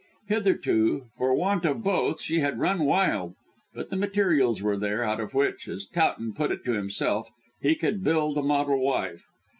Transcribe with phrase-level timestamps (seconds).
[0.29, 3.35] Hitherto, for want of both, she had run wild;
[3.75, 7.29] but the materials were there, out of which, as Towton put it to himself,
[7.61, 9.27] he could build a model wife.